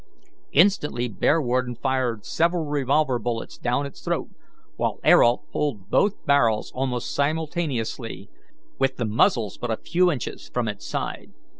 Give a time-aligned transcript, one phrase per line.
[0.53, 4.29] Instantly Bearwarden fired several revolver bullets down its throat,
[4.75, 8.27] while Ayrault pulled both barrels almost simultaneously,
[8.79, 11.33] with the muzzles but a few inches from its side.